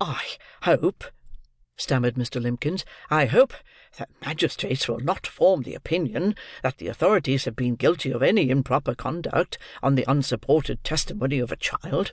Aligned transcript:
"I 0.00 0.36
hope," 0.62 1.02
stammered 1.76 2.14
Mr. 2.14 2.40
Limbkins: 2.40 2.84
"I 3.10 3.26
hope 3.26 3.52
the 3.98 4.06
magistrates 4.24 4.86
will 4.86 5.00
not 5.00 5.26
form 5.26 5.62
the 5.62 5.74
opinion 5.74 6.36
that 6.62 6.76
the 6.78 6.86
authorities 6.86 7.44
have 7.44 7.56
been 7.56 7.74
guilty 7.74 8.12
of 8.12 8.22
any 8.22 8.50
improper 8.50 8.94
conduct, 8.94 9.58
on 9.82 9.96
the 9.96 10.08
unsupported 10.08 10.84
testimony 10.84 11.40
of 11.40 11.50
a 11.50 11.56
child." 11.56 12.12